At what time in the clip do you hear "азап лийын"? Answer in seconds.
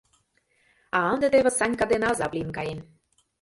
2.11-2.51